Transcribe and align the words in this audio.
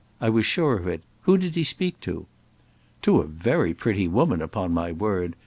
I 0.19 0.29
was 0.31 0.47
sure 0.47 0.77
of 0.79 0.87
it! 0.87 1.03
Who 1.25 1.37
did 1.37 1.53
he 1.53 1.63
speak 1.63 1.99
to?" 1.99 2.25
"To 3.03 3.19
a 3.21 3.27
very 3.27 3.75
pretty 3.75 4.07
woman, 4.07 4.41
upon 4.41 4.71
my 4.73 4.91
word! 4.91 5.35